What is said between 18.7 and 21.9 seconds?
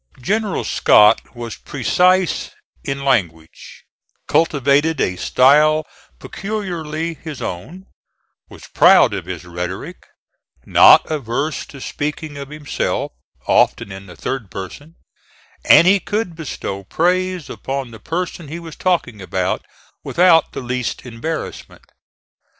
talking about without the least embarrassment.